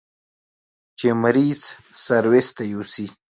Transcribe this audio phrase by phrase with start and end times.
[0.97, 1.61] چې مريض
[2.05, 3.07] سرويس ته يوسي.